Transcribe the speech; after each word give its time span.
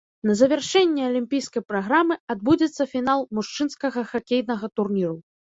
На 0.27 0.35
завяршэнне 0.37 1.03
алімпійскай 1.09 1.63
праграмы 1.73 2.17
адбудзецца 2.35 2.89
фінал 2.95 3.19
мужчынскага 3.41 4.07
хакейнага 4.15 4.73
турніру. 4.81 5.15